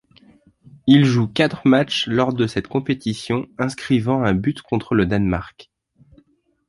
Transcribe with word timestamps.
Il 0.87 1.05
joue 1.05 1.27
quatre 1.27 1.67
matchs 1.67 2.07
lors 2.07 2.33
de 2.33 2.47
cette 2.47 2.67
compétition, 2.67 3.47
inscrivant 3.59 4.23
un 4.23 4.33
but 4.33 4.63
contre 4.63 4.95
le 4.95 5.05
Danemark. 5.05 5.69